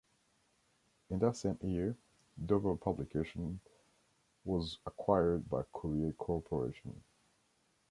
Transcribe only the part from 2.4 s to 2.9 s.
Dover